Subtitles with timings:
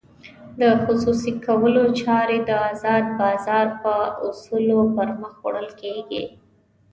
[0.59, 3.93] د خصوصي کولو چارې د ازاد بازار په
[4.27, 6.23] اصولو پرمخ وړل کېږي.